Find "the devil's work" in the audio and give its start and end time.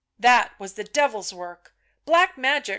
0.73-1.75